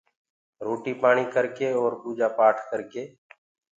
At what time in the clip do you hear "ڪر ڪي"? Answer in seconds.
1.33-1.67, 2.69-3.03